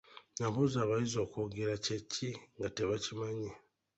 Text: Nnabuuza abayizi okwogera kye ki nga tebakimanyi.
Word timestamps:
Nnabuuza 0.33 0.77
abayizi 0.81 1.17
okwogera 1.25 1.73
kye 1.83 1.97
ki 2.11 2.29
nga 2.55 2.67
tebakimanyi. 2.75 3.51